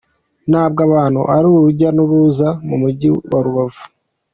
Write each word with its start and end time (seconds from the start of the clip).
Ntabwo 0.49 0.79
abantu 0.87 1.21
ari 1.35 1.47
urujya 1.55 1.89
n'uruza 1.95 2.49
mu 2.67 2.75
mujyi 2.81 3.09
wa 3.31 3.39
Rubavu. 3.45 3.83